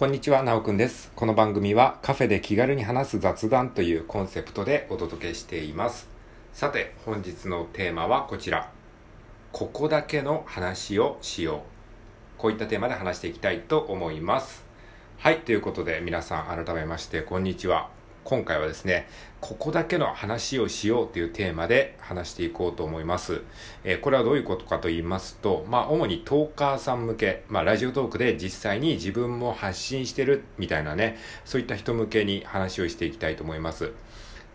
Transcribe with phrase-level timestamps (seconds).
[0.00, 1.12] こんにちは、なおくんです。
[1.14, 6.08] この番組はカフェで気軽に話す雑談というコンセプトでお届けしています。
[6.54, 8.70] さて、本日のテーマはこちら。
[9.52, 12.40] ここだけの話をしよう。
[12.40, 14.64] こういったテーマで話していきたいと思います。
[15.18, 17.99] はい、ということで皆さん改めましてこんにちは。
[18.24, 19.08] 今回はですね、
[19.40, 23.40] ここだけの話をしようというテーマで話していこうと思います。
[23.84, 33.92] えーこれはどういうことかと言いますと、まあ、主にトーカーさん向け、まあ、ラジオトークで実際に自分も発信してるみたいなね、そういった人向けに話をしていきたいと思います。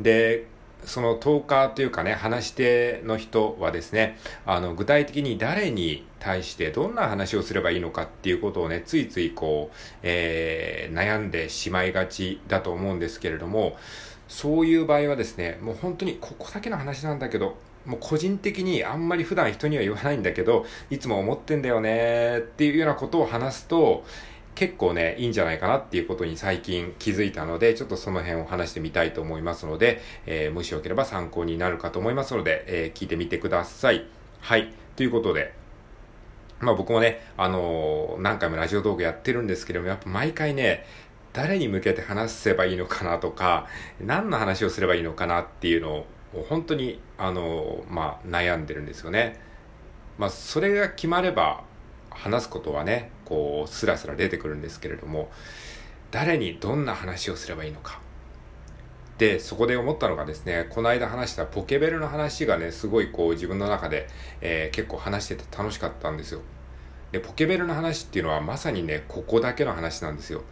[0.00, 0.46] で、
[0.84, 13.76] そのトーカーというかね、話し手の人はですね、あの、具体的に誰に対してどんな話をすればいいのかっていうことをね、ついついこう、えー悩んでしまいがちだと思うんですけれども、
[14.28, 24.04] そういう場合はですね、もう本当にここだけの話なんだけど、もう個人的にあんまり普段人には言わないんだけど、いつも思ってんだよねっていうようなことを話すと、
[24.54, 34.06] 結構ね、いいんじゃないかなっていうことに最近気づいたので、ちょっとその辺を話してみたいと思いますので、えーもしよければ参考になるかと思いますので、えー聞いてみてください。
[34.40, 34.72] はい。
[34.96, 35.52] ということで、
[36.60, 40.86] まあ僕もね、あのー何回もラジオトークやってるんですけども、やっぱ毎回ね、
[41.32, 43.66] 誰に向けて話せばいいのかなとか、
[44.00, 46.06] 何の話をすればいいのかなっていうのを、
[46.48, 49.40] 本当に、あのーまあ悩んでるんですよね。
[50.16, 51.64] まあそれが決まれば、
[52.14, 55.30] 話すことはね、こう、スラスラ出てくるんですけれども、
[56.10, 58.00] 誰にどんな話をすればいいのか。
[59.18, 64.08] で、そこで思ったのがですね、この間話したポケベルの話がね、すごいこう自分の中で、
[64.40, 66.40] えー結構話してて楽しかったんですよ。
[67.12, 70.42] で、ポケベルの話っていうのはまさにね、ここだけの話なんですよ。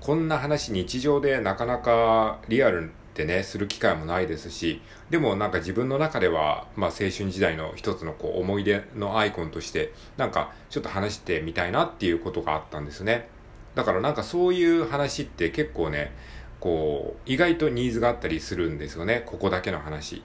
[0.00, 4.80] こんな話日常でなかなかリアルでね、する機会もないですし、
[5.10, 13.28] でもなんか自分の中では、まあ青春時代の一つのこう思い出のアイコンとして、なんかちょっと話してみたいなっていうことがあったんですね。
[13.74, 16.12] だからなんかそういう話って結構ね、
[16.60, 19.24] こう、意外とニーズがあったりするんですよね。
[19.26, 20.22] ここだけの話。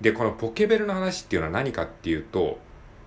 [0.00, 2.58] で、このポケベルの話っていうのは何かっていうと、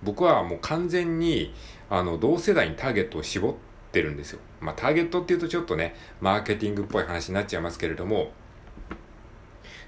[0.04, 1.52] 僕はもう完全に、
[1.90, 3.54] あの、同世代にターゲットを絞っ
[3.90, 4.38] てるんですよ。
[4.60, 8.32] まあ、ターゲットっていうとちょっとね、マーケティングっぽい話になっちゃいますけれども、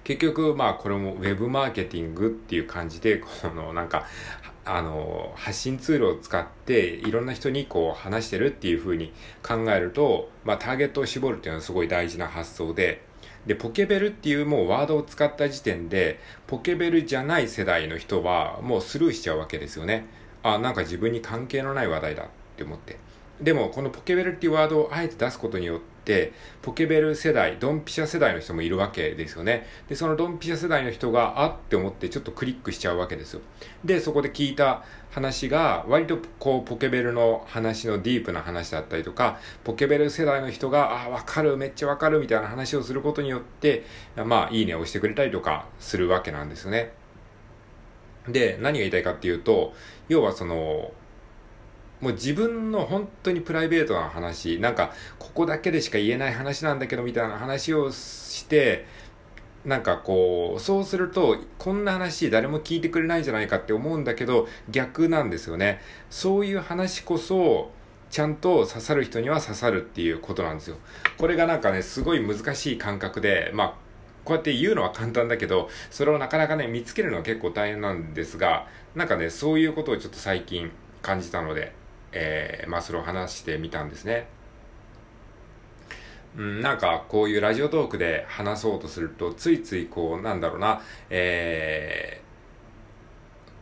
[0.06, 4.06] 結局、まあ、これもウェブマーケティングっていう感じで、この、なんか、
[4.64, 9.12] あの、発信ツールを使って、いろんな人にこう話してるっていう風に
[9.42, 13.02] 考えると、まあ、ターゲットを絞るっていうのはすごい大事な発想で、
[13.46, 20.06] で、ポケベルっていうもうワードを使った時点で、ポケベルじゃない世代の人はもうスルーしちゃうわけですよね。
[20.44, 22.96] あ、なんか自分に関係のない話題だって思って。
[23.40, 25.95] でも、このポケベルっていうワードをあえて出すことによって、
[26.62, 29.66] ポケベル世代、ドンピシャ世代の人もいるわけですよね。
[29.88, 33.40] で、そのドンピシャ世代の人が、あって思ってちょっとクリックしちゃうわけですよ。
[33.84, 43.84] で、そこで聞いた話が、割とこう、ポケベルの話のディープな話だったりとか、ポケベル世代の人が、あ、わかる、めっちゃわかるみたいな話をすることによって、
[44.16, 46.92] まあ、いいねを押してくれたりとかするわけなんですよね。
[48.28, 49.74] で、何が言いたいかっていうと、
[50.08, 50.92] 要はその、
[52.00, 58.86] もう自分の本当にプライベートな話、なんか、ここだけでしか言えない話なんだけど、みたいな話をして、
[59.64, 65.80] なんかこう、そうすると、こんな話誰も聞いてくれないんじゃないかって思うんだけど、逆なんですよね。
[66.10, 67.72] そういう話こそ、
[68.10, 70.76] ちゃんと刺さる人には刺さるっていうことなんですよ。
[71.18, 73.74] これがなんかね、すごい難しい感覚で、まあ、
[74.24, 80.70] こうやって言うのは簡単だけど、それをなかなかね、見つけるのは結構大変なんですが、なんかね、そういうことをちょっと最近
[81.02, 81.72] 感じたので、
[82.18, 84.26] えー、まあそれを話してみたんですね。
[86.36, 92.20] うん、なんかこういうラジオトークで話そうとすると、ついついこう、なんだろうな、え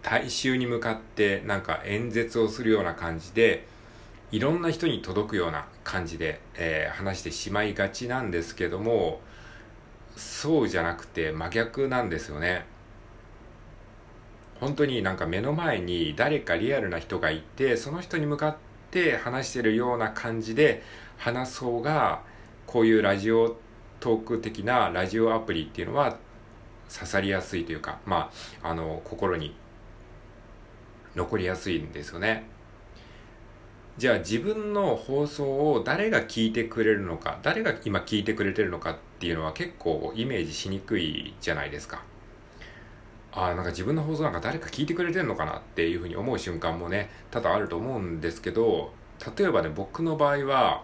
[0.02, 3.66] ー、大衆に向かってなんか演説をするような感じで、
[4.30, 9.20] いろんな人に届くような感じで、えー話してしまいがちなんですけども、
[10.16, 12.66] そうじゃなくて真逆なんですよね。
[14.60, 18.56] 本当になんか目の前に誰かリアルな人がいて、その人に向かっ
[18.90, 20.82] て話してるような感じで
[21.18, 22.22] 話す方が、
[22.66, 23.56] こういうラジオ
[24.00, 26.16] トーク的なラジオアプリっていうのは
[26.92, 28.30] 刺さりやすいというか、ま
[28.62, 29.54] あ、あの、心に
[31.14, 32.44] 残りやすいんですよね。
[33.96, 42.02] じゃあ自分の放送を誰が聞いてくれるのか、誰が今聞いてくれてるのかっていうのは結構イメージしにくいじゃないですか。
[43.36, 48.92] ああ、なんか自分の放送なんか誰か聞いてくれてんのかなっていうふうに思う瞬間もね、多々あると思うんですけど、
[49.36, 50.82] 例えばね、僕の場合は、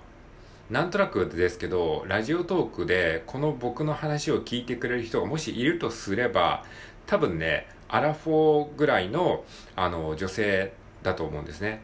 [0.68, 6.64] なんとなくですけど、ラジオトークでこの僕の話を聞いてくれる人がもしいるとすれば、
[7.06, 9.44] 多分ね、アラフォーぐらいの、
[9.76, 11.82] あの、女性だと思うんですね。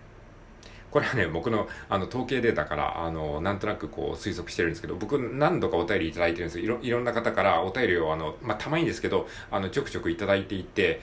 [0.97, 6.65] これはね、僕のあの統計データから、あの、なんとなくこう推測してるんですけど、僕何度かお便りいただいてるんですよ。
[6.65, 11.03] いろいろんな方からお便りを、あの、まあ、たまにですけど、あの、ちょくちょくいただいていて、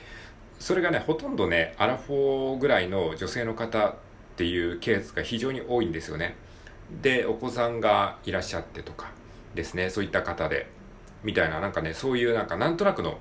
[0.57, 3.95] それがね、ほとんどね、アラフォーぐらいの女性の方っ
[4.35, 6.37] ていうケースが非常に多いんですよね。
[7.03, 9.11] で、お子さんがいらっしゃってとか
[9.53, 10.71] ですね、そういった方で、
[11.23, 13.19] みたいな、なんかね、そういうなんかなんとなくの、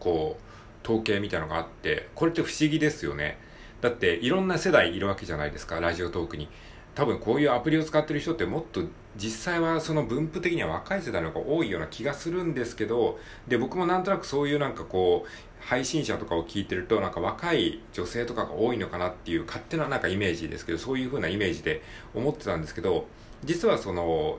[0.00, 3.38] こう、統計みたいなのがあって、これって不思議ですよね。
[3.86, 6.48] だっていろんな世代いるわけじゃないですかラジオトークに。
[6.96, 8.82] 多分こういうアプリを使ってる人ってもっと
[9.16, 15.28] 実際はその分布的には若い世代の方が多いような気がするんですけどで僕もなんとなくそういうなんかこう
[15.62, 21.82] 配信者とかを聞いてるとなんか若い女性とかが多いのかなっていう勝手ななんかイメージですけどそういう風なイメージで
[22.14, 23.06] 思ってたんですけど
[23.44, 24.38] 実はその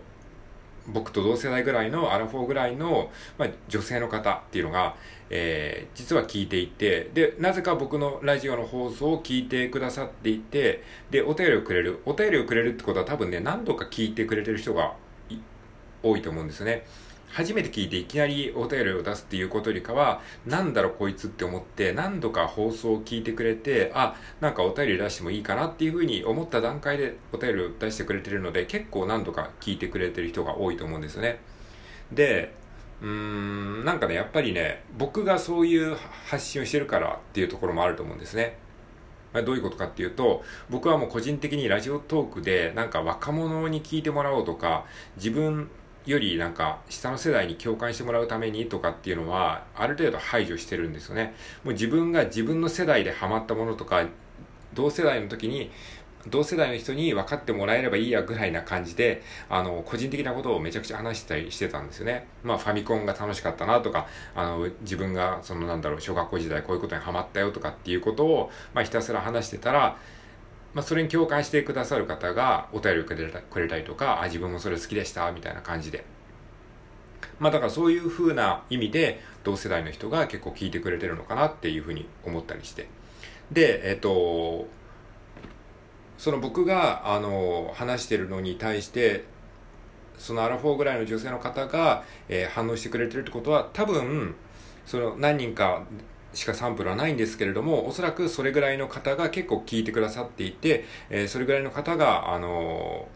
[0.88, 4.95] 僕と同世代ぐらいのアラフォーぐらいの、まあ、女性の方っていうのが、
[5.29, 14.94] えー、実は聞いていてでなぜか僕のラジオの放送を聞いてくださっていてでお便りをくれるお便りをくれるってことは多分ね何度か聞いてくれてる人が
[16.03, 16.85] 多いと思うんですね
[17.29, 31.39] 初めて聞いていきなりお便りを出すっていうことよりかは、なんだろこいつって思って何度か放送を聞いてくれて、あ、なんかお便り出してもいいかなっていうふうに思った段階でお便りを出してくれてるので、結構何度か聞いてくれてる人が多いと思うんですよね。
[32.12, 32.53] で、
[33.01, 35.95] うん、なんかね、やっぱりね、僕がそういう
[36.25, 38.57] 発信をしてるからっていうところもあると思うんですね。
[39.45, 44.85] どういうことかっていうと、僕はもう個人的にラジオトークでなんか若者に聞いてもらおうとか、
[45.15, 45.69] 自分
[46.07, 51.35] よりなんか下の世代に共感してもらうためにとかっていうのはある程度排除してるんですよね。
[51.63, 54.05] もう自分が自分の世代でハマったものとか
[54.73, 55.69] 同世代の時に
[56.29, 62.27] 同世代の人に分かってもらえればいいやぐらいな感じで、あの、個人的なことをめちゃくちゃ話したりしてたんですよね。
[62.44, 69.97] まあ、ファミコンが楽しかったなとか、あの、自分が、そのなんだろう、小学校時代こういうことにハマったよとかっていうことを、まあ、ひたすら話してたら、
[70.74, 76.06] まあ、それに共感してくださる方がお便りをくれたくれたりとか、あ、自分もそれ好きでした、みたいな感じで。
[77.39, 82.88] まあだからそういう風な意味で同世代の人が結構聞いてくれてるのかなっていうふうに思ったりして。
[83.51, 84.68] で、えっと、
[86.17, 89.25] その僕が、あの、話してるのに対して、
[90.17, 94.35] そのアラフォーぐらいの女性の方が、えー、反応してくれてるってことは、多分、
[94.85, 95.83] その何人か
[96.33, 103.07] しかサンプルはないんですけれども、おそらくそれぐらいの方が結構聞いてくださっていて、えー、それぐらいの方が、あの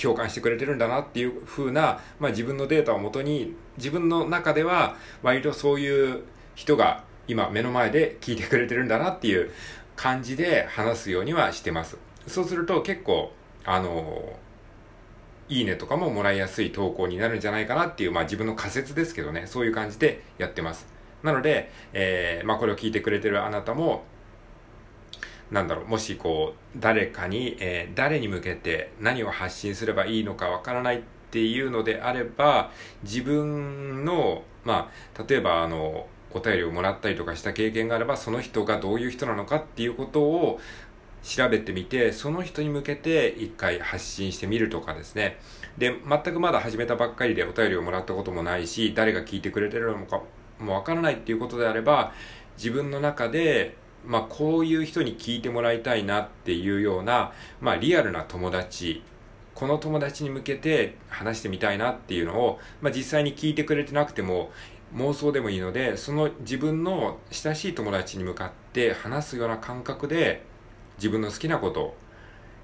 [0.00, 6.22] 共感してくれてるんだなっていう風な、まあ、自分のデータをもとに、自分の中では割とそういう
[6.54, 9.50] 人が今目の前で聞いてくれてるんだなっていう
[9.98, 11.98] 感じで話すようにはしてます。
[12.28, 13.32] そうすると結構、
[13.64, 14.38] あの
[15.48, 20.86] いいねとかももらいやすい投稿になるんじゃないかなっていう、まあ自分の仮説ですけどね、そういう感じでやってます。
[21.24, 24.04] なので、えー、まあこれを聞いてくれてるあなたも、
[25.50, 31.02] なんだろう、もしこう、誰かに、えー、誰に向けて何を発信すればいいのかわからないっ
[31.32, 32.70] ていうのであれば、
[33.02, 40.60] 自分の、まあ、例えばあの、お便りをもらったりとかした経験があれば、その人がどういう人なのかっていうことを
[41.22, 45.38] 調べてみて、その人に向けて一回発信してみるとかですね。
[45.76, 50.22] で、全くまだ始めたばっかりでお便りをもらったこともないし、誰が聞いてくれてるのか
[50.58, 52.12] もわからないっていうことであれば、
[52.56, 59.02] 自分の中で、まあ、こういう人に聞いてもらいたいなっていうような、まあ、リアルな友達、
[59.54, 64.50] この友達に向けて話してみたいなっていうのを、まあ、実際に聞いてくれてなくても、
[64.94, 70.42] 妄想でもいいので、その自分の親しい友達に向かって話すような感覚で、
[70.96, 71.96] 自分の好きなことを、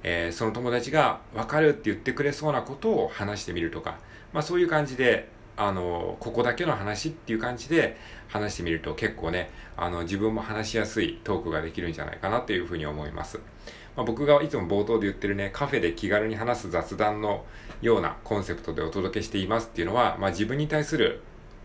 [0.02, 3.98] えー、その友達が分かるって言ってくれそうなことを話してみるとか、
[4.32, 7.96] まあそういう感じで、あの、ここだけの話っていう感じで
[8.28, 13.38] 話してみると結構ね、あの、自分も話しやすいトークができるんじゃないかなというふうに思います。
[13.96, 17.44] まあ、僕がいつも冒頭で言ってるね、カフェで気軽に話す雑談の
[17.80, 21.22] ようなコンセプトでお届けしていますっていうのは、まあ、自分に対する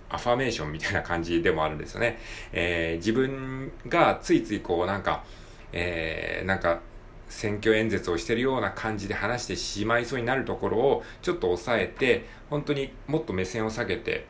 [0.09, 2.19] アファメーションみたいな感じでもあるんですよね。
[2.51, 5.23] えー、自分がついついこうなんか、
[5.71, 6.81] えー、なんか
[7.29, 14.25] 選挙演説をしてるような感じで話してしまいそうになるところをちょっと抑えて、本当にもっと目線を下げて、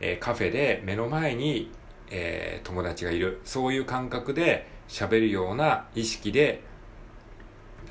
[0.00, 1.70] えー、カフェで目の前に、
[2.10, 3.40] えー、友達がいる。
[3.44, 6.62] そういう感覚で喋るような意識で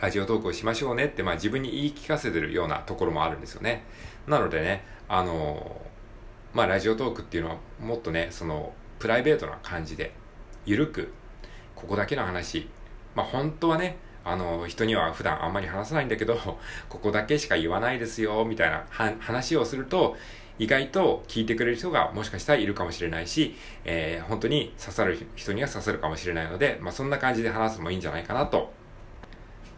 [0.02, 3.86] ラジオトークをしましょうねって、まあ自分に言い聞かせてるようなところもあるんですよね。
[4.28, 5.90] なのでね、あのー、
[6.54, 10.14] まあラジオトークっていうのはもっとね、そのプライベートな感じで、
[10.66, 11.14] ゆるく、
[11.76, 12.68] ここだけの話、
[13.16, 16.36] まあ本当はね、あの、人には普段あんまり話さないんだけど、
[16.90, 18.86] ここだけしか言わないですよ、みたいな
[19.20, 20.18] 話をすると、
[20.60, 28.74] 意外と聞いてくれる人がもしかしたらいるかもしれないし、えー、本当に刺さる人には刺さるかもしれないので、まあ、そんな感じで話すのもいいんじゃないかなと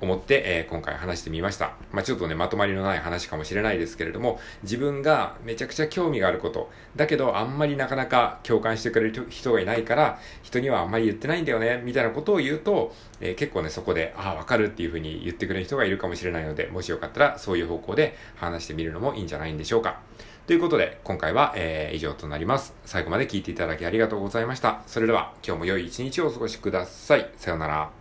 [0.02, 1.74] 思って、えー、今回話してみました。
[1.92, 20.00] まあ、ちょっとね、まとまりのない話かもしれないですけれども、自分がめちゃくちゃ興味があること、だけどあんまりなかなか共感してくれる人がいないから、人にはあんまり言ってないんだよね、みたいなことを言うと、えー、結構ね、そこで、ああ、わかるっていうふうに言ってくれる人がいるかもしれないので、もしよかったらそういう方向で話してみるのもいいんじゃないんでしょうか。
[20.48, 22.74] ということで、今回は、えー、以上となります。
[22.86, 24.82] 最後まで聞いていただきありがとうございました。
[24.88, 27.30] それでは、今日も良い一日をお過ごしください。
[27.38, 28.01] さようなら。